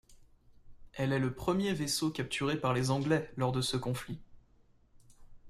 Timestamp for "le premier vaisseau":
1.19-2.09